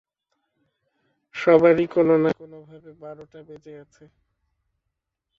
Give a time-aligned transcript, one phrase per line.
[1.35, 4.03] সবারই কোনো না কোনোভাবে বারোটা বেজে আছে।